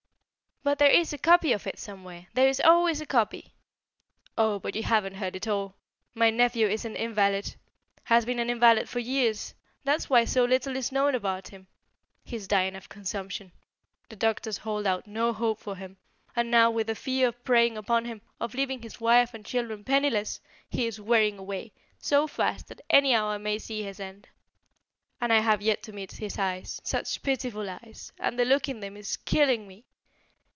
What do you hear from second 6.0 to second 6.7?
My nephew